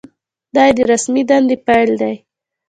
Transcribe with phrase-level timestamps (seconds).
[0.55, 2.15] دا یې د رسمي دندې پیل دی.